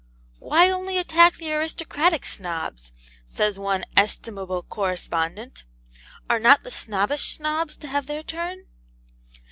[0.39, 2.91] 'Why only attack the aristocratic Snobs?'
[3.23, 5.63] says one 'estimable correspondent:
[6.27, 8.65] 'are not the snobbish Snobs to have their turn?'